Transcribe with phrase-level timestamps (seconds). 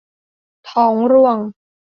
[0.69, 1.37] ท้องร่วง